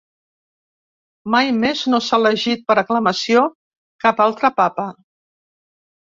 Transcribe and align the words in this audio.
Mai 1.33 1.49
més 1.57 1.83
no 1.93 1.99
s'ha 2.05 2.17
elegit 2.21 2.63
per 2.71 2.75
aclamació 2.83 3.43
cap 4.05 4.23
altre 4.25 4.51
papa. 4.63 4.87